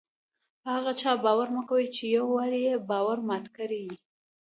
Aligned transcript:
په 0.61 0.67
هغه 0.75 0.91
چا 1.01 1.11
باور 1.25 1.47
مه 1.55 1.61
کوئ! 1.69 1.85
چي 1.95 2.05
یو 2.15 2.25
وار 2.33 2.51
ئې 2.61 2.73
باور 2.89 3.17
مات 3.27 3.45
کړى 3.55 3.79
يي. 3.87 3.93